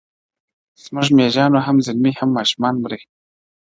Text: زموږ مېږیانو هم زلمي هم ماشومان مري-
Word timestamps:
زموږ 0.83 1.07
مېږیانو 1.17 1.59
هم 1.67 1.77
زلمي 1.87 2.11
هم 2.19 2.29
ماشومان 2.37 2.75
مري- 2.83 3.01